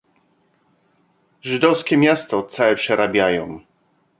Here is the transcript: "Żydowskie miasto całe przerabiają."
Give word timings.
"Żydowskie 1.41 1.97
miasto 1.97 2.43
całe 2.43 2.75
przerabiają." 2.75 3.59